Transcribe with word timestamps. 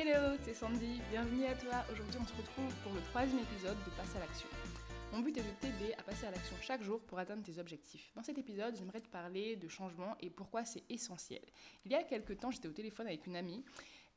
Hello, 0.00 0.36
c'est 0.42 0.54
Sandy, 0.54 1.00
bienvenue 1.10 1.44
à 1.46 1.56
toi. 1.56 1.84
Aujourd'hui, 1.92 2.20
on 2.20 2.24
se 2.24 2.32
retrouve 2.36 2.72
pour 2.84 2.92
le 2.92 3.00
troisième 3.00 3.40
épisode 3.40 3.76
de 3.84 3.90
Passer 3.96 4.16
à 4.16 4.20
l'action. 4.20 4.48
Mon 5.12 5.18
but 5.18 5.36
est 5.36 5.42
de 5.42 5.50
t'aider 5.60 5.92
à 5.98 6.04
passer 6.04 6.24
à 6.26 6.30
l'action 6.30 6.54
chaque 6.60 6.84
jour 6.84 7.00
pour 7.00 7.18
atteindre 7.18 7.42
tes 7.42 7.58
objectifs. 7.58 8.12
Dans 8.14 8.22
cet 8.22 8.38
épisode, 8.38 8.76
j'aimerais 8.76 9.00
te 9.00 9.08
parler 9.08 9.56
de 9.56 9.66
changement 9.66 10.14
et 10.20 10.30
pourquoi 10.30 10.64
c'est 10.64 10.84
essentiel. 10.88 11.42
Il 11.84 11.90
y 11.90 11.96
a 11.96 12.04
quelques 12.04 12.38
temps, 12.38 12.52
j'étais 12.52 12.68
au 12.68 12.72
téléphone 12.72 13.08
avec 13.08 13.26
une 13.26 13.34
amie 13.34 13.64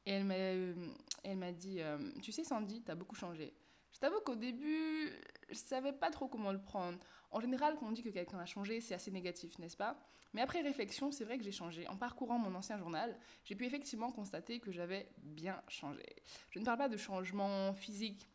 et 0.05 0.11
elle 0.11 0.25
m'a, 0.25 1.33
m'a 1.33 1.51
dit 1.51 1.81
euh, 1.81 1.97
Tu 2.21 2.31
sais, 2.31 2.43
Sandy, 2.43 2.83
t'as 2.83 2.93
beaucoup 2.93 3.15
changé. 3.15 3.51
Je 3.91 3.97
t'avoue 3.97 4.19
qu'au 4.23 4.35
début, 4.35 5.09
je 5.49 5.55
savais 5.55 5.93
pas 5.93 6.11
trop 6.11 6.27
comment 6.27 6.51
le 6.51 6.61
prendre. 6.61 6.99
En 7.31 7.39
général, 7.39 7.75
quand 7.79 7.87
on 7.87 7.91
dit 7.91 8.03
que 8.03 8.09
quelqu'un 8.09 8.39
a 8.39 8.45
changé, 8.45 8.81
c'est 8.81 8.93
assez 8.93 9.09
négatif, 9.09 9.57
n'est-ce 9.57 9.77
pas? 9.77 9.97
Mais 10.33 10.41
après 10.41 10.61
réflexion, 10.61 11.11
c'est 11.11 11.23
vrai 11.23 11.37
que 11.37 11.43
j'ai 11.43 11.51
changé. 11.51 11.87
En 11.87 11.95
parcourant 11.95 12.37
mon 12.37 12.53
ancien 12.55 12.77
journal, 12.77 13.17
j'ai 13.45 13.55
pu 13.55 13.65
effectivement 13.65 14.11
constater 14.11 14.59
que 14.59 14.71
j'avais 14.71 15.09
bien 15.17 15.61
changé. 15.67 16.05
Je 16.49 16.59
ne 16.59 16.65
parle 16.65 16.77
pas 16.77 16.89
de 16.89 16.97
changement 16.97 17.73
physique, 17.73 18.29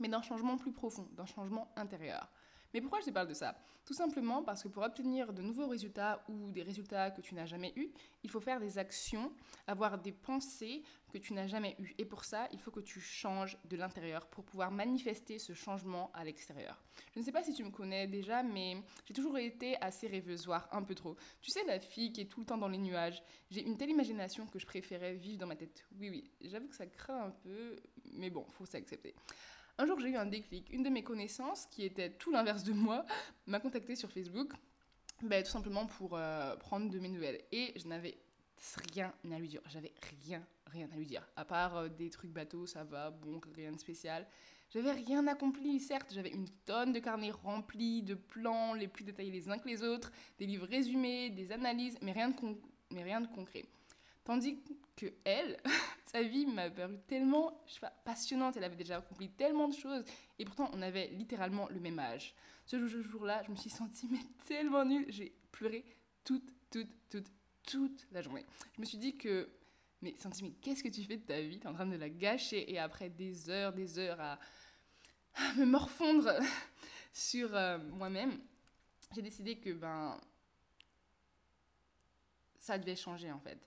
mais 0.00 0.08
d'un 0.08 0.22
changement 0.22 0.56
plus 0.56 0.72
profond, 0.72 1.08
d'un 1.12 1.26
changement 1.26 1.72
intérieur. 1.76 2.28
Mais 2.74 2.80
pourquoi 2.80 3.00
je 3.00 3.06
te 3.06 3.10
parle 3.10 3.28
de 3.28 3.34
ça? 3.34 3.56
Tout 3.84 3.94
simplement 3.94 4.42
parce 4.42 4.64
que 4.64 4.68
pour 4.68 4.82
obtenir 4.82 5.32
de 5.32 5.42
nouveaux 5.42 5.68
résultats 5.68 6.24
ou 6.28 6.50
des 6.50 6.62
résultats 6.62 7.12
que 7.12 7.20
tu 7.20 7.34
n'as 7.34 7.46
jamais 7.46 7.72
eus, 7.76 7.88
il 8.24 8.30
faut 8.30 8.40
faire 8.40 8.58
des 8.58 8.78
actions, 8.78 9.32
avoir 9.68 9.98
des 9.98 10.10
pensées 10.10 10.82
que 11.12 11.18
tu 11.18 11.34
n'as 11.34 11.46
jamais 11.46 11.76
eues. 11.78 11.94
Et 11.98 12.04
pour 12.04 12.24
ça, 12.24 12.48
il 12.52 12.58
faut 12.58 12.72
que 12.72 12.80
tu 12.80 13.00
changes 13.00 13.56
de 13.66 13.76
l'intérieur 13.76 14.26
pour 14.26 14.42
pouvoir 14.42 14.72
manifester 14.72 15.38
ce 15.38 15.52
changement 15.52 16.10
à 16.14 16.24
l'extérieur. 16.24 16.82
Je 17.14 17.20
ne 17.20 17.24
sais 17.24 17.30
pas 17.30 17.44
si 17.44 17.54
tu 17.54 17.62
me 17.62 17.70
connais 17.70 18.08
déjà, 18.08 18.42
mais 18.42 18.76
j'ai 19.04 19.14
toujours 19.14 19.38
été 19.38 19.80
assez 19.80 20.08
rêveuse, 20.08 20.46
voire 20.46 20.68
un 20.72 20.82
peu 20.82 20.96
trop. 20.96 21.16
Tu 21.40 21.52
sais, 21.52 21.62
la 21.64 21.78
fille 21.78 22.10
qui 22.10 22.22
est 22.22 22.26
tout 22.26 22.40
le 22.40 22.46
temps 22.46 22.58
dans 22.58 22.68
les 22.68 22.78
nuages. 22.78 23.22
J'ai 23.50 23.62
une 23.64 23.76
telle 23.76 23.90
imagination 23.90 24.46
que 24.46 24.58
je 24.58 24.66
préférais 24.66 25.14
vivre 25.14 25.38
dans 25.38 25.46
ma 25.46 25.54
tête. 25.54 25.86
Oui, 26.00 26.10
oui, 26.10 26.30
j'avoue 26.40 26.66
que 26.66 26.74
ça 26.74 26.86
craint 26.86 27.26
un 27.26 27.30
peu, 27.30 27.76
mais 28.14 28.30
bon, 28.30 28.44
faut 28.48 28.66
s'accepter. 28.66 29.14
Un 29.76 29.86
jour, 29.86 29.98
j'ai 29.98 30.10
eu 30.10 30.16
un 30.16 30.26
déclic. 30.26 30.72
Une 30.72 30.84
de 30.84 30.88
mes 30.88 31.02
connaissances, 31.02 31.66
qui 31.66 31.84
était 31.84 32.10
tout 32.10 32.30
l'inverse 32.30 32.62
de 32.62 32.72
moi, 32.72 33.04
m'a 33.46 33.58
contacté 33.58 33.96
sur 33.96 34.10
Facebook, 34.10 34.52
ben, 35.22 35.42
tout 35.42 35.50
simplement 35.50 35.86
pour 35.86 36.16
euh, 36.16 36.54
prendre 36.56 36.88
de 36.90 36.98
mes 37.00 37.08
nouvelles. 37.08 37.40
Et 37.50 37.72
je 37.76 37.88
n'avais 37.88 38.16
rien 38.92 39.12
à 39.32 39.38
lui 39.38 39.48
dire. 39.48 39.60
J'avais 39.66 39.92
rien, 40.24 40.46
rien 40.66 40.88
à 40.92 40.96
lui 40.96 41.06
dire. 41.06 41.26
À 41.34 41.44
part 41.44 41.76
euh, 41.76 41.88
des 41.88 42.08
trucs 42.10 42.30
bateaux, 42.30 42.66
ça 42.66 42.84
va, 42.84 43.10
bon, 43.10 43.40
rien 43.54 43.72
de 43.72 43.78
spécial. 43.78 44.26
J'avais 44.70 44.92
rien 44.92 45.26
accompli, 45.26 45.78
certes, 45.78 46.12
j'avais 46.12 46.30
une 46.30 46.48
tonne 46.66 46.92
de 46.92 46.98
carnets 46.98 47.30
remplis 47.30 48.02
de 48.02 48.14
plans 48.14 48.74
les 48.74 48.88
plus 48.88 49.04
détaillés 49.04 49.30
les 49.30 49.48
uns 49.48 49.58
que 49.58 49.68
les 49.68 49.84
autres, 49.84 50.10
des 50.38 50.46
livres 50.46 50.66
résumés, 50.66 51.30
des 51.30 51.52
analyses, 51.52 51.96
mais 52.02 52.10
rien 52.10 52.30
de, 52.30 52.34
mais 52.90 53.04
rien 53.04 53.20
de 53.20 53.28
concret. 53.28 53.64
Tandis 54.24 54.58
que 54.96 55.06
elle, 55.24 55.60
sa 56.06 56.22
vie 56.22 56.46
m'a 56.46 56.70
paru 56.70 56.98
tellement 57.06 57.62
passionnante, 58.04 58.56
elle 58.56 58.64
avait 58.64 58.76
déjà 58.76 58.96
accompli 58.96 59.28
tellement 59.30 59.68
de 59.68 59.74
choses, 59.74 60.02
et 60.38 60.44
pourtant 60.44 60.70
on 60.72 60.80
avait 60.80 61.08
littéralement 61.08 61.68
le 61.68 61.78
même 61.78 61.98
âge. 61.98 62.34
Ce 62.64 62.84
jour-là, 62.86 63.42
je 63.44 63.50
me 63.50 63.56
suis 63.56 63.70
sentie 63.70 64.08
tellement 64.46 64.84
nulle, 64.84 65.06
j'ai 65.10 65.34
pleuré 65.52 65.84
toute, 66.24 66.50
toute, 66.70 66.88
toute, 67.10 67.30
toute 67.66 68.06
la 68.12 68.22
journée. 68.22 68.46
Je 68.76 68.80
me 68.80 68.86
suis 68.86 68.98
dit 68.98 69.16
que, 69.16 69.48
mais 70.00 70.14
Santi, 70.16 70.42
mais 70.42 70.52
qu'est-ce 70.62 70.82
que 70.82 70.88
tu 70.88 71.04
fais 71.04 71.18
de 71.18 71.24
ta 71.24 71.40
vie? 71.40 71.58
T'es 71.58 71.68
en 71.68 71.74
train 71.74 71.86
de 71.86 71.96
la 71.96 72.08
gâcher, 72.08 72.72
et 72.72 72.78
après 72.78 73.10
des 73.10 73.50
heures, 73.50 73.74
des 73.74 73.98
heures 73.98 74.20
à, 74.20 74.38
me 75.56 75.66
morfondre 75.66 76.32
sur 77.12 77.54
euh, 77.54 77.78
moi-même, 77.78 78.40
j'ai 79.14 79.22
décidé 79.22 79.58
que 79.58 79.70
ben 79.70 80.18
ça 82.58 82.78
devait 82.78 82.96
changer 82.96 83.30
en 83.30 83.40
fait. 83.40 83.58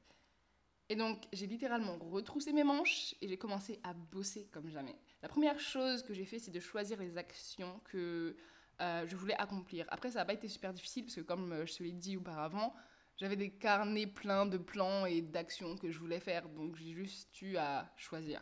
Et 0.90 0.96
donc, 0.96 1.28
j'ai 1.34 1.48
littéralement 1.48 1.98
retroussé 1.98 2.54
mes 2.54 2.64
manches 2.64 3.14
et 3.22 3.28
j'ai 3.28 3.38
commencé 3.38 3.80
à 3.84 3.94
bosser 3.94 4.48
comme 4.52 4.70
jamais. 4.70 4.96
La 5.22 5.28
première 5.28 5.60
chose 5.60 6.02
que 6.02 6.14
j'ai 6.14 6.26
fait, 6.26 6.40
c'est 6.40 6.52
de 6.52 6.60
choisir 6.60 7.00
les 7.00 7.18
actions 7.18 7.82
que 7.86 8.36
euh, 8.80 9.06
je 9.06 9.16
voulais 9.16 9.36
accomplir. 9.36 9.86
Après, 9.90 10.12
ça 10.12 10.20
n'a 10.20 10.26
pas 10.26 10.34
été 10.34 10.48
super 10.48 10.74
difficile 10.74 11.04
parce 11.04 11.16
que, 11.16 11.22
comme 11.22 11.52
euh, 11.52 11.66
je 11.66 11.74
te 11.76 11.84
l'ai 11.84 11.92
dit 11.92 12.16
auparavant, 12.16 12.74
j'avais 13.18 13.36
des 13.36 13.50
carnets 13.50 14.08
pleins 14.08 14.46
de 14.46 14.58
plans 14.58 15.06
et 15.06 15.22
d'actions 15.22 15.76
que 15.76 15.92
je 15.92 16.00
voulais 16.00 16.22
faire. 16.22 16.48
Donc, 16.50 16.76
j'ai 16.78 16.94
juste 16.94 17.42
eu 17.42 17.58
à 17.58 17.92
choisir. 17.98 18.42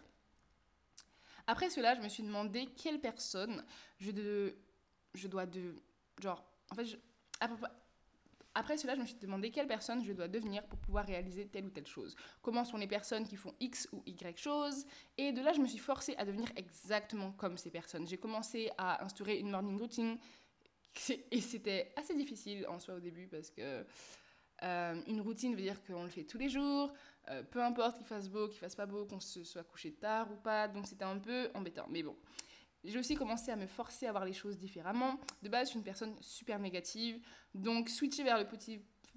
Après 1.47 1.69
cela, 1.69 1.95
je 1.95 2.01
me 2.01 2.09
suis 2.09 2.23
demandé 2.23 2.67
quelle 2.75 2.99
personne 2.99 3.63
je, 3.97 4.11
dois 5.27 5.45
de... 5.45 5.75
Genre, 6.21 6.43
en 6.69 6.75
fait, 6.75 6.85
je, 6.85 6.97
après 8.55 8.77
cela, 8.77 8.95
je 8.95 9.01
me 9.01 9.05
suis 9.05 9.17
demandé 9.17 9.51
quelle 9.51 9.67
personne 9.67 10.03
je 10.03 10.13
dois 10.13 10.29
devenir 10.29 10.63
pour 10.63 10.79
pouvoir 10.79 11.05
réaliser 11.05 11.45
telle 11.45 11.65
ou 11.65 11.69
telle 11.69 11.85
chose. 11.85 12.15
Comment 12.41 12.63
sont 12.63 12.77
les 12.77 12.87
personnes 12.87 13.27
qui 13.27 13.35
font 13.35 13.53
X 13.59 13.89
ou 13.91 14.01
Y 14.05 14.39
chose 14.39 14.85
Et 15.17 15.33
de 15.33 15.41
là, 15.41 15.51
je 15.51 15.59
me 15.59 15.67
suis 15.67 15.77
forcée 15.77 16.15
à 16.17 16.25
devenir 16.25 16.47
exactement 16.55 17.33
comme 17.33 17.57
ces 17.57 17.69
personnes. 17.69 18.07
J'ai 18.07 18.17
commencé 18.17 18.71
à 18.77 19.03
instaurer 19.03 19.39
une 19.39 19.51
morning 19.51 19.77
routine 19.77 20.17
et 21.31 21.41
c'était 21.41 21.91
assez 21.97 22.15
difficile 22.15 22.65
en 22.67 22.79
soi 22.79 22.95
au 22.95 22.99
début 22.99 23.27
parce 23.27 23.49
que 23.49 23.85
euh, 24.63 25.01
une 25.07 25.19
routine 25.19 25.53
veut 25.53 25.61
dire 25.61 25.83
qu'on 25.83 26.03
le 26.03 26.09
fait 26.09 26.23
tous 26.23 26.37
les 26.37 26.47
jours, 26.47 26.93
euh, 27.29 27.43
peu 27.43 27.61
importe 27.61 27.97
qu'il 27.97 28.05
fasse 28.05 28.29
beau, 28.29 28.47
qu'il 28.47 28.59
fasse 28.59 28.75
pas 28.75 28.85
beau, 28.85 29.05
qu'on 29.05 29.19
se 29.19 29.43
soit 29.43 29.63
couché 29.65 29.91
tard 29.93 30.31
ou 30.31 30.35
pas. 30.37 30.69
Donc 30.69 30.87
c'était 30.87 31.03
un 31.03 31.19
peu 31.19 31.49
embêtant. 31.53 31.87
Mais 31.89 32.03
bon, 32.03 32.15
j'ai 32.85 32.99
aussi 32.99 33.15
commencé 33.15 33.51
à 33.51 33.55
me 33.55 33.67
forcer 33.67 34.07
à 34.07 34.11
voir 34.11 34.25
les 34.25 34.33
choses 34.33 34.57
différemment. 34.57 35.19
De 35.41 35.49
base, 35.49 35.67
je 35.67 35.69
suis 35.71 35.79
une 35.79 35.85
personne 35.85 36.15
super 36.21 36.59
négative, 36.59 37.19
donc 37.53 37.89
switcher 37.89 38.23
vers 38.23 38.37
le 38.37 38.45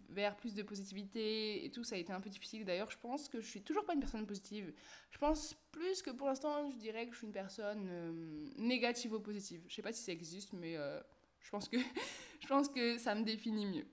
vers 0.08 0.36
plus 0.36 0.54
de 0.54 0.62
positivité 0.62 1.64
et 1.64 1.70
tout, 1.70 1.84
ça 1.84 1.96
a 1.96 1.98
été 1.98 2.12
un 2.12 2.20
peu 2.20 2.30
difficile. 2.30 2.64
D'ailleurs, 2.64 2.90
je 2.90 2.98
pense 2.98 3.28
que 3.28 3.40
je 3.40 3.46
suis 3.46 3.62
toujours 3.62 3.84
pas 3.84 3.94
une 3.94 4.00
personne 4.00 4.26
positive. 4.26 4.72
Je 5.10 5.18
pense 5.18 5.54
plus 5.70 6.02
que 6.02 6.10
pour 6.10 6.26
l'instant, 6.26 6.70
je 6.70 6.76
dirais 6.76 7.06
que 7.06 7.12
je 7.12 7.18
suis 7.18 7.26
une 7.26 7.32
personne 7.32 7.86
euh, 7.90 8.48
négative 8.56 9.12
ou 9.12 9.20
positive. 9.20 9.62
Je 9.68 9.74
sais 9.74 9.82
pas 9.82 9.92
si 9.92 10.02
ça 10.02 10.12
existe, 10.12 10.52
mais 10.54 10.76
euh, 10.76 11.00
je, 11.40 11.50
pense 11.50 11.68
que 11.68 11.76
je 12.40 12.46
pense 12.46 12.68
que 12.68 12.96
ça 12.96 13.14
me 13.14 13.22
définit 13.22 13.66
mieux. 13.66 13.86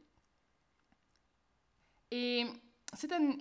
Et 2.11 2.45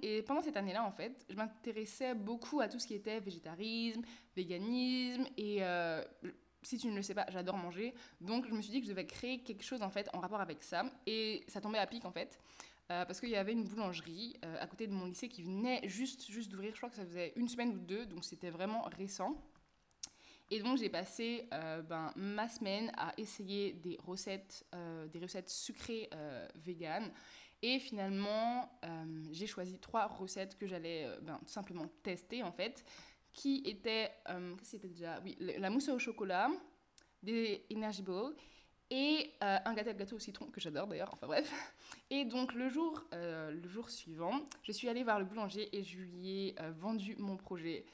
et 0.03 0.23
pendant 0.23 0.43
cette 0.43 0.57
année-là, 0.57 0.85
en 0.85 0.91
fait, 0.91 1.25
je 1.29 1.37
m'intéressais 1.37 2.15
beaucoup 2.15 2.61
à 2.61 2.69
tout 2.69 2.79
ce 2.79 2.87
qui 2.87 2.95
était 2.95 3.21
végétarisme, 3.21 4.03
véganisme 4.35 5.27
et 5.37 5.59
euh, 5.63 6.03
si 6.63 6.79
tu 6.79 6.89
ne 6.89 6.97
le 6.97 7.03
sais 7.03 7.15
pas, 7.15 7.27
j'adore 7.29 7.57
manger. 7.57 7.95
Donc 8.21 8.47
je 8.47 8.55
me 8.55 8.61
suis 8.61 8.73
dit 8.73 8.81
que 8.81 8.87
je 8.87 8.91
devais 8.91 9.07
créer 9.07 9.43
quelque 9.43 9.63
chose 9.63 9.83
en 9.83 9.91
fait 9.91 10.09
en 10.13 10.21
rapport 10.21 10.41
avec 10.41 10.63
ça 10.63 10.85
et 11.07 11.45
ça 11.49 11.61
tombait 11.61 11.79
à 11.79 11.87
pic 11.87 12.05
en 12.05 12.13
fait. 12.13 12.41
Euh, 12.91 13.05
parce 13.07 13.19
qu'il 13.19 13.31
y 13.31 13.37
avait 13.37 13.53
une 13.53 13.65
boulangerie 13.65 14.37
euh, 14.45 14.57
à 14.61 14.67
côté 14.67 14.87
de 14.87 14.93
mon 14.93 15.07
lycée 15.07 15.29
qui 15.29 15.43
venait 15.43 15.81
juste, 15.89 16.31
d'ouvrir. 16.51 16.73
Je 16.73 16.77
crois 16.77 16.91
que 16.91 16.97
ça 16.97 17.07
faisait 17.07 17.33
une 17.37 17.49
semaine 17.49 17.71
ou 17.71 17.79
deux, 17.79 18.05
donc 18.07 18.25
c'était 18.25 18.51
vraiment 18.51 18.83
récent. 18.97 19.37
Et 20.51 20.61
donc 20.61 20.77
j'ai 20.77 20.91
passé 20.91 21.49
ben, 21.89 22.13
ma 22.17 22.49
semaine 22.49 22.93
à 22.99 23.15
essayer 23.17 23.73
des 23.73 23.97
recettes, 24.05 24.67
des 25.11 25.19
recettes 25.19 25.49
sucrées 25.49 26.11
véganes. 26.55 27.11
Et 27.67 27.79
finalement, 27.79 28.71
euh, 28.85 29.25
j'ai 29.33 29.47
choisi 29.47 29.79
trois 29.79 30.07
recettes 30.07 30.59
que 30.59 30.67
j'allais 30.67 31.07
euh, 31.07 31.19
ben, 31.23 31.39
tout 31.39 31.51
simplement 31.51 31.89
tester 32.03 32.43
en 32.43 32.53
fait, 32.53 32.85
qui 33.33 33.63
étaient, 33.65 34.13
euh, 34.29 34.55
déjà 34.83 35.19
Oui, 35.25 35.35
la 35.41 35.71
mousse 35.71 35.89
au 35.89 35.99
chocolat, 35.99 36.51
des 37.23 37.65
Energy 37.73 38.03
Balls 38.03 38.35
et 38.91 39.31
un 39.41 39.73
gâteau, 39.73 39.95
gâteau 39.95 40.17
au 40.17 40.19
citron 40.19 40.45
que 40.49 40.61
j'adore 40.61 40.89
d'ailleurs, 40.89 41.09
enfin 41.15 41.27
bref. 41.27 41.51
Et 42.11 42.27
donc 42.27 42.53
le 42.53 42.69
jour, 42.69 43.03
le 43.13 43.67
jour 43.67 43.89
suivant, 43.89 44.47
je 44.63 44.71
suis 44.71 44.91
allée 44.91 45.03
voir 45.03 45.19
le 45.19 45.25
boulanger 45.25 45.75
et 45.75 45.83
je 45.83 45.97
lui 45.97 46.29
ai 46.29 46.55
vendu 46.79 47.17
mon 47.17 47.39
projet. 47.39 47.87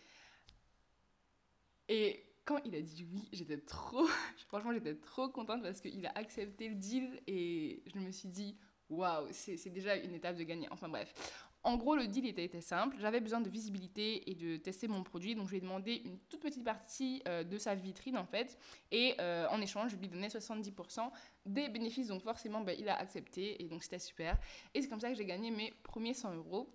Et 1.88 2.26
quand 2.44 2.59
il 2.64 2.75
a 2.75 2.80
dit 2.80 3.06
oui, 3.12 3.28
j'étais 3.32 3.60
trop, 3.60 4.04
franchement 4.48 4.72
j'étais 4.72 4.97
trop 4.97 5.28
contente 5.28 5.62
parce 5.62 5.80
qu'il 5.80 6.04
a 6.06 6.12
accepté 6.16 6.69
le 6.69 6.75
deal 6.75 7.22
et 7.28 7.84
je 7.86 8.00
me 8.00 8.10
suis 8.10 8.28
dit 8.28 8.56
waouh, 8.91 9.28
c'est 9.33 9.71
déjà 9.71 9.97
une 9.97 10.15
étape 10.15 10.37
de 10.37 10.43
gagner. 10.43 10.69
Enfin 10.71 10.89
bref. 10.89 11.15
En 11.62 11.77
gros, 11.77 11.95
le 11.95 12.06
deal 12.06 12.27
était, 12.27 12.61
simple. 12.62 12.97
J'avais 13.01 13.21
besoin 13.21 13.41
de 13.41 13.51
visibilité 13.51 14.31
et 14.31 14.34
de 14.34 14.57
tester 14.57 14.89
mon 14.89 15.03
produit. 15.03 15.34
Donc, 15.34 15.47
je 15.47 15.51
lui 15.51 15.59
ai 15.59 15.60
demandé 15.60 16.01
une 16.07 16.19
toute 16.19 16.41
petite 16.41 16.65
partie 16.65 17.22
euh, 17.28 17.45
de 17.45 17.59
sa 17.59 17.75
vitrine, 17.75 18.16
en 18.16 18.25
fait. 18.25 18.57
Et 18.91 19.15
euh, 19.21 19.47
en 19.51 19.60
échange, 19.60 19.91
je 19.91 19.97
lui 19.97 20.09
donnais 20.09 20.28
70% 20.28 21.10
des 21.45 21.69
bénéfices. 21.69 22.09
Donc, 22.09 22.22
forcément, 22.22 22.63
ben, 22.63 22.75
il 22.78 22.89
a 22.89 22.97
accepté. 22.97 23.63
Et 23.63 23.69
donc, 23.69 23.83
c'était 23.83 23.98
super. 23.98 24.39
Et 24.72 24.81
c'est 24.81 24.89
comme 24.89 25.01
ça 25.01 25.10
que 25.10 25.16
j'ai 25.16 25.27
gagné 25.27 25.51
mes 25.51 25.75
premiers 25.83 26.15
100 26.15 26.36
euros. 26.36 26.72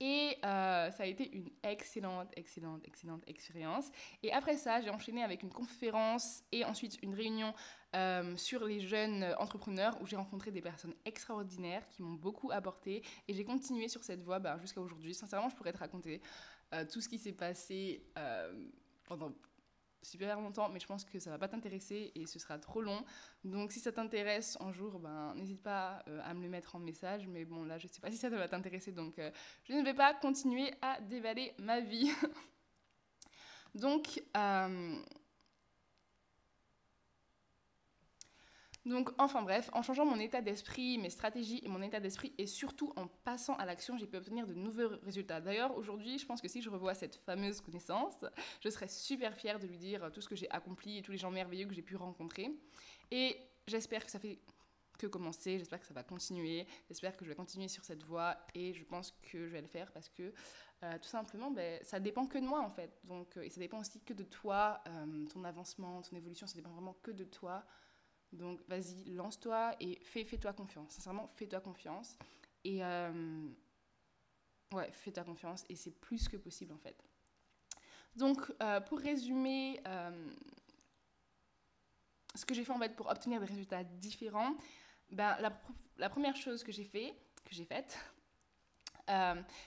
Et 0.00 0.36
euh, 0.44 0.90
ça 0.90 1.02
a 1.02 1.06
été 1.06 1.28
une 1.34 1.50
excellente, 1.62 2.28
excellente, 2.36 2.86
excellente 2.86 3.22
expérience. 3.26 3.90
Et 4.22 4.32
après 4.32 4.56
ça, 4.56 4.80
j'ai 4.80 4.90
enchaîné 4.90 5.24
avec 5.24 5.42
une 5.42 5.50
conférence 5.50 6.44
et 6.52 6.64
ensuite 6.64 6.98
une 7.02 7.14
réunion 7.14 7.52
euh, 7.96 8.36
sur 8.36 8.64
les 8.64 8.80
jeunes 8.80 9.24
entrepreneurs 9.38 10.00
où 10.00 10.06
j'ai 10.06 10.16
rencontré 10.16 10.52
des 10.52 10.62
personnes 10.62 10.94
extraordinaires 11.04 11.88
qui 11.88 12.02
m'ont 12.02 12.14
beaucoup 12.14 12.52
apporté. 12.52 13.02
Et 13.26 13.34
j'ai 13.34 13.44
continué 13.44 13.88
sur 13.88 14.04
cette 14.04 14.22
voie 14.22 14.38
bah, 14.38 14.58
jusqu'à 14.60 14.80
aujourd'hui. 14.80 15.14
Sincèrement, 15.14 15.48
je 15.48 15.56
pourrais 15.56 15.72
te 15.72 15.78
raconter 15.78 16.22
euh, 16.74 16.84
tout 16.84 17.00
ce 17.00 17.08
qui 17.08 17.18
s'est 17.18 17.32
passé 17.32 18.04
pendant 19.04 19.32
super 20.02 20.40
longtemps, 20.40 20.68
mais 20.68 20.80
je 20.80 20.86
pense 20.86 21.04
que 21.04 21.18
ça 21.18 21.30
va 21.30 21.38
pas 21.38 21.48
t'intéresser 21.48 22.12
et 22.14 22.26
ce 22.26 22.38
sera 22.38 22.58
trop 22.58 22.80
long. 22.80 23.04
Donc 23.44 23.72
si 23.72 23.80
ça 23.80 23.92
t'intéresse 23.92 24.56
un 24.60 24.72
jour, 24.72 24.98
ben 24.98 25.34
n'hésite 25.34 25.62
pas 25.62 26.02
euh, 26.08 26.20
à 26.24 26.34
me 26.34 26.42
le 26.42 26.48
mettre 26.48 26.76
en 26.76 26.78
message. 26.78 27.26
Mais 27.28 27.44
bon, 27.44 27.64
là, 27.64 27.78
je 27.78 27.88
sais 27.88 28.00
pas 28.00 28.10
si 28.10 28.16
ça 28.16 28.28
va 28.28 28.48
t'intéresser, 28.48 28.92
donc 28.92 29.18
euh, 29.18 29.30
je 29.64 29.72
ne 29.72 29.82
vais 29.82 29.94
pas 29.94 30.14
continuer 30.14 30.72
à 30.82 31.00
dévaler 31.00 31.54
ma 31.58 31.80
vie. 31.80 32.10
Donc, 33.74 34.22
euh, 34.36 34.96
Donc, 38.88 39.10
enfin 39.18 39.42
bref, 39.42 39.68
en 39.72 39.82
changeant 39.82 40.06
mon 40.06 40.18
état 40.18 40.40
d'esprit, 40.40 40.98
mes 40.98 41.10
stratégies 41.10 41.60
et 41.62 41.68
mon 41.68 41.82
état 41.82 42.00
d'esprit, 42.00 42.32
et 42.38 42.46
surtout 42.46 42.92
en 42.96 43.06
passant 43.06 43.54
à 43.56 43.66
l'action, 43.66 43.98
j'ai 43.98 44.06
pu 44.06 44.16
obtenir 44.16 44.46
de 44.46 44.54
nouveaux 44.54 44.88
résultats. 45.02 45.40
D'ailleurs, 45.40 45.76
aujourd'hui, 45.76 46.18
je 46.18 46.26
pense 46.26 46.40
que 46.40 46.48
si 46.48 46.62
je 46.62 46.70
revois 46.70 46.94
cette 46.94 47.16
fameuse 47.16 47.60
connaissance, 47.60 48.14
je 48.60 48.68
serais 48.70 48.88
super 48.88 49.34
fière 49.36 49.58
de 49.58 49.66
lui 49.66 49.76
dire 49.76 50.10
tout 50.12 50.20
ce 50.20 50.28
que 50.28 50.36
j'ai 50.36 50.50
accompli 50.50 50.98
et 50.98 51.02
tous 51.02 51.12
les 51.12 51.18
gens 51.18 51.30
merveilleux 51.30 51.66
que 51.66 51.74
j'ai 51.74 51.82
pu 51.82 51.96
rencontrer. 51.96 52.50
Et 53.10 53.36
j'espère 53.66 54.04
que 54.04 54.10
ça 54.10 54.18
fait 54.18 54.40
que 54.98 55.06
commencer, 55.06 55.58
j'espère 55.58 55.80
que 55.80 55.86
ça 55.86 55.94
va 55.94 56.02
continuer, 56.02 56.66
j'espère 56.88 57.16
que 57.16 57.24
je 57.24 57.30
vais 57.30 57.36
continuer 57.36 57.68
sur 57.68 57.84
cette 57.84 58.02
voie, 58.02 58.36
et 58.54 58.74
je 58.74 58.84
pense 58.84 59.12
que 59.22 59.46
je 59.46 59.52
vais 59.52 59.60
le 59.60 59.68
faire 59.68 59.92
parce 59.92 60.08
que 60.08 60.32
euh, 60.84 60.98
tout 60.98 61.08
simplement, 61.08 61.50
ben, 61.50 61.80
ça 61.82 61.98
dépend 61.98 62.26
que 62.26 62.38
de 62.38 62.44
moi 62.44 62.60
en 62.60 62.70
fait. 62.70 63.00
Donc, 63.04 63.36
euh, 63.36 63.42
et 63.42 63.50
ça 63.50 63.60
dépend 63.60 63.80
aussi 63.80 64.00
que 64.00 64.12
de 64.12 64.24
toi, 64.24 64.80
euh, 64.86 65.26
ton 65.26 65.42
avancement, 65.44 66.02
ton 66.02 66.16
évolution, 66.16 66.46
ça 66.46 66.54
dépend 66.54 66.70
vraiment 66.70 66.96
que 67.02 67.10
de 67.10 67.24
toi. 67.24 67.64
Donc 68.32 68.60
vas-y, 68.68 69.04
lance-toi 69.14 69.74
et 69.80 69.98
fais, 70.04 70.24
fais-toi 70.24 70.52
confiance. 70.52 70.92
Sincèrement, 70.92 71.30
fais-toi 71.34 71.60
confiance. 71.60 72.16
Et 72.64 72.84
euh, 72.84 73.48
ouais, 74.72 74.90
fais-toi 74.92 75.24
confiance 75.24 75.64
et 75.68 75.76
c'est 75.76 75.92
plus 75.92 76.28
que 76.28 76.36
possible 76.36 76.72
en 76.72 76.78
fait. 76.78 77.02
Donc 78.16 78.40
euh, 78.62 78.80
pour 78.80 78.98
résumer, 78.98 79.80
euh, 79.86 80.30
ce 82.34 82.44
que 82.44 82.54
j'ai 82.54 82.64
fait 82.64 82.72
en 82.72 82.78
fait 82.78 82.94
pour 82.96 83.08
obtenir 83.08 83.40
des 83.40 83.46
résultats 83.46 83.84
différents, 83.84 84.54
ben, 85.10 85.36
la, 85.40 85.58
la 85.96 86.10
première 86.10 86.36
chose 86.36 86.62
que 86.62 86.72
j'ai 86.72 86.84
fait, 86.84 87.14
que 87.44 87.54
j'ai 87.54 87.64
faite, 87.64 87.96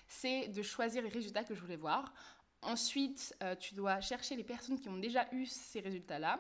c'est 0.08 0.50
de 0.50 0.62
choisir 0.62 1.02
les 1.02 1.10
résultats 1.10 1.44
que 1.44 1.56
je 1.56 1.62
voulais 1.62 1.76
voir. 1.76 2.14
Ensuite, 2.62 3.36
tu 3.60 3.74
dois 3.74 4.00
chercher 4.00 4.36
les 4.36 4.44
personnes 4.44 4.80
qui 4.80 4.88
ont 4.88 4.98
déjà 4.98 5.28
eu 5.34 5.48
ces 5.48 5.80
résultats-là. 5.80 6.40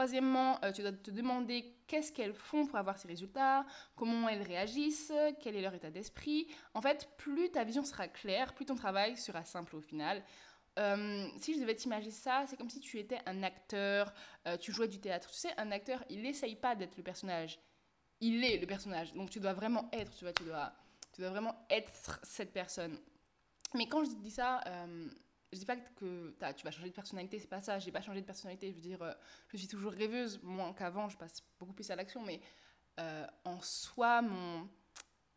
Troisièmement, 0.00 0.58
euh, 0.64 0.72
tu 0.72 0.80
dois 0.80 0.92
te 0.92 1.10
demander 1.10 1.74
qu'est-ce 1.86 2.10
qu'elles 2.10 2.32
font 2.32 2.64
pour 2.64 2.78
avoir 2.78 2.96
ces 2.96 3.06
résultats, 3.06 3.66
comment 3.96 4.30
elles 4.30 4.40
réagissent, 4.40 5.12
quel 5.42 5.56
est 5.56 5.60
leur 5.60 5.74
état 5.74 5.90
d'esprit. 5.90 6.46
En 6.72 6.80
fait, 6.80 7.10
plus 7.18 7.50
ta 7.50 7.64
vision 7.64 7.84
sera 7.84 8.08
claire, 8.08 8.54
plus 8.54 8.64
ton 8.64 8.76
travail 8.76 9.18
sera 9.18 9.44
simple 9.44 9.76
au 9.76 9.82
final. 9.82 10.24
Euh, 10.78 11.28
si 11.38 11.52
je 11.52 11.60
devais 11.60 11.74
t'imaginer 11.74 12.12
ça, 12.12 12.44
c'est 12.46 12.56
comme 12.56 12.70
si 12.70 12.80
tu 12.80 12.98
étais 12.98 13.18
un 13.26 13.42
acteur, 13.42 14.14
euh, 14.48 14.56
tu 14.56 14.72
jouais 14.72 14.88
du 14.88 15.00
théâtre. 15.00 15.30
Tu 15.32 15.36
sais, 15.36 15.52
un 15.58 15.70
acteur, 15.70 16.02
il 16.08 16.22
n'essaye 16.22 16.56
pas 16.56 16.74
d'être 16.74 16.96
le 16.96 17.02
personnage, 17.02 17.60
il 18.22 18.42
est 18.42 18.56
le 18.56 18.66
personnage. 18.66 19.12
Donc 19.12 19.28
tu 19.28 19.38
dois 19.38 19.52
vraiment 19.52 19.90
être, 19.92 20.16
tu 20.16 20.24
vois, 20.24 20.32
tu 20.32 20.44
dois, 20.44 20.72
tu 21.12 21.20
dois 21.20 21.28
vraiment 21.28 21.66
être 21.68 22.20
cette 22.22 22.54
personne. 22.54 22.98
Mais 23.74 23.86
quand 23.86 24.02
je 24.04 24.12
dis 24.12 24.30
ça, 24.30 24.62
je 25.52 25.58
dis 25.58 25.66
pas 25.66 25.76
que 25.76 26.34
tu 26.56 26.64
vas 26.64 26.70
changer 26.70 26.90
de 26.90 26.94
personnalité, 26.94 27.38
c'est 27.38 27.48
pas 27.48 27.60
ça. 27.60 27.78
J'ai 27.78 27.90
pas 27.90 28.00
changé 28.00 28.20
de 28.20 28.26
personnalité. 28.26 28.70
Je 28.70 28.74
veux 28.76 28.80
dire, 28.80 29.02
euh, 29.02 29.12
je 29.48 29.56
suis 29.56 29.66
toujours 29.66 29.92
rêveuse, 29.92 30.40
moins 30.42 30.72
qu'avant. 30.72 31.08
Je 31.08 31.16
passe 31.16 31.42
beaucoup 31.58 31.72
plus 31.72 31.90
à 31.90 31.96
l'action, 31.96 32.22
mais 32.22 32.40
euh, 33.00 33.26
en 33.44 33.60
soi, 33.60 34.22
mon 34.22 34.68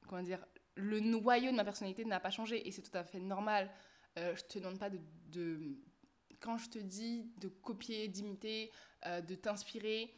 comment 0.07 0.21
dire, 0.21 0.45
le 0.75 0.99
noyau 0.99 1.51
de 1.51 1.55
ma 1.55 1.63
personnalité 1.63 2.05
n'a 2.05 2.19
pas 2.19 2.29
changé 2.29 2.67
et 2.67 2.71
c'est 2.71 2.81
tout 2.81 2.95
à 2.97 3.03
fait 3.03 3.19
normal. 3.19 3.71
Euh, 4.19 4.35
je 4.35 4.43
te 4.43 4.59
demande 4.59 4.77
pas 4.77 4.91
de, 4.91 5.77
quand 6.39 6.57
je 6.57 6.69
te 6.69 6.79
dis 6.79 7.31
de 7.37 7.47
copier, 7.47 8.07
d'imiter, 8.07 8.71
de 9.05 9.35
t'inspirer. 9.35 10.13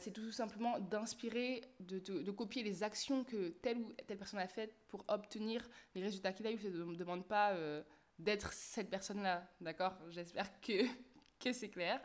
c'est 0.00 0.12
tout 0.12 0.32
simplement 0.32 0.80
d'inspirer, 0.80 1.62
de, 1.80 2.30
copier 2.32 2.62
les 2.64 2.82
actions 2.82 3.22
que 3.22 3.50
telle 3.50 3.78
ou 3.78 3.92
telle 4.06 4.18
personne 4.18 4.40
a 4.40 4.48
faites 4.48 4.74
pour 4.88 5.04
obtenir 5.06 5.68
les 5.94 6.02
résultats 6.02 6.32
qu'il 6.32 6.46
a 6.46 6.50
eu. 6.52 6.58
Je 6.58 6.68
ne 6.68 6.96
demande 6.96 7.26
pas 7.26 7.54
d'être 8.18 8.52
cette 8.52 8.90
personne-là, 8.90 9.48
d'accord? 9.60 9.94
J'espère 10.10 10.60
que, 10.60 10.84
que 11.40 11.52
c'est 11.52 11.70
clair. 11.70 12.00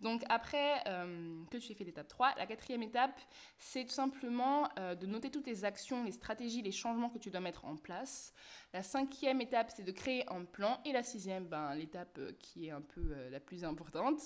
Donc 0.00 0.22
après 0.30 0.82
euh, 0.86 1.44
que 1.50 1.58
tu 1.58 1.72
aies 1.72 1.74
fait 1.74 1.84
l'étape 1.84 2.08
3, 2.08 2.34
la 2.36 2.46
quatrième 2.46 2.82
étape, 2.82 3.20
c'est 3.58 3.84
tout 3.84 3.92
simplement 3.92 4.68
euh, 4.78 4.94
de 4.94 5.06
noter 5.06 5.30
toutes 5.30 5.46
les 5.46 5.64
actions, 5.64 6.04
les 6.04 6.12
stratégies, 6.12 6.62
les 6.62 6.72
changements 6.72 7.10
que 7.10 7.18
tu 7.18 7.30
dois 7.30 7.40
mettre 7.40 7.66
en 7.66 7.76
place. 7.76 8.32
La 8.72 8.82
cinquième 8.82 9.40
étape, 9.40 9.70
c'est 9.74 9.82
de 9.82 9.92
créer 9.92 10.26
un 10.30 10.44
plan. 10.44 10.80
Et 10.86 10.92
la 10.92 11.02
sixième, 11.02 11.46
ben, 11.46 11.74
l'étape 11.74 12.18
euh, 12.18 12.32
qui 12.38 12.66
est 12.66 12.70
un 12.70 12.80
peu 12.80 13.14
la 13.30 13.40
plus 13.40 13.62
importante, 13.62 14.20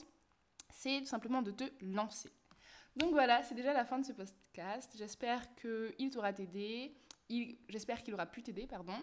c'est 0.71 1.01
tout 1.01 1.07
simplement 1.07 1.43
de 1.43 1.51
te 1.51 1.65
lancer. 1.81 2.31
Donc 2.97 3.11
voilà, 3.11 3.43
c'est 3.43 3.57
déjà 3.57 3.73
la 3.73 3.85
fin 3.85 3.99
de 3.99 4.05
ce 4.05 4.13
podcast. 4.13 4.93
J'espère 4.97 5.43
qu'il 5.57 6.11
t'aura 6.11 6.31
aidé. 6.31 6.95
J'espère 7.69 8.03
qu'il 8.05 8.15
aura 8.15 8.27
pu 8.27 8.43
t'aider, 8.43 8.69
pardon. 8.69 8.95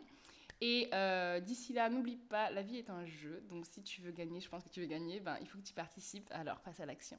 Et 0.61 0.89
euh, 0.93 1.39
d'ici 1.39 1.73
là, 1.73 1.89
n'oublie 1.89 2.17
pas, 2.17 2.51
la 2.51 2.61
vie 2.61 2.77
est 2.77 2.91
un 2.91 3.03
jeu. 3.05 3.43
Donc 3.49 3.65
si 3.65 3.81
tu 3.81 4.01
veux 4.01 4.11
gagner, 4.11 4.39
je 4.39 4.47
pense 4.47 4.63
que 4.63 4.69
tu 4.69 4.79
veux 4.79 4.85
gagner, 4.85 5.19
ben, 5.19 5.37
il 5.41 5.47
faut 5.47 5.57
que 5.57 5.63
tu 5.63 5.73
participes. 5.73 6.29
Alors 6.31 6.59
passe 6.61 6.79
à 6.79 6.85
l'action. 6.85 7.17